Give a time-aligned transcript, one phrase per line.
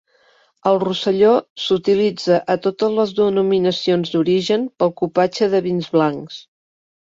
[0.69, 6.41] Al Rosselló s'utilitza a totes les denominacions d'origen pel cupatge de vins blancs.